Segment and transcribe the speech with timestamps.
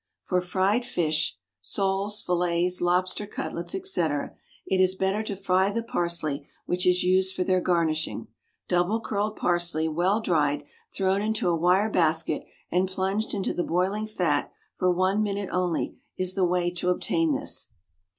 [0.23, 4.27] For fried fish soles, fillets, lobster cutlets, &c., it
[4.81, 8.25] is better to fry the parsley which is used for their garnishing.
[8.67, 12.41] Double curled parsley, well dried, thrown into a wire basket
[12.71, 17.33] and plunged into the boiling fat, for one minute only, is the way to obtain
[17.35, 17.67] this.